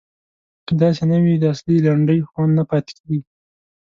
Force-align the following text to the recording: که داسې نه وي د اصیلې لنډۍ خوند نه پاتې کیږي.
که 0.65 0.73
داسې 0.81 1.03
نه 1.11 1.17
وي 1.23 1.33
د 1.37 1.43
اصیلې 1.53 1.79
لنډۍ 1.87 2.19
خوند 2.29 2.51
نه 2.59 2.63
پاتې 2.69 2.91
کیږي. 2.97 3.19